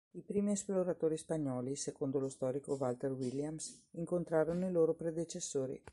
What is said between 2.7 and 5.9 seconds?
Walter Williams, incontrarono i loro predecessori.